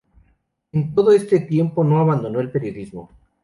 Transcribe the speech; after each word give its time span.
En 0.71 0.95
todo 0.95 1.11
ese 1.11 1.39
tiempo 1.41 1.83
no 1.83 1.99
abandonó 1.99 2.39
el 2.39 2.49
periodismo. 2.49 3.11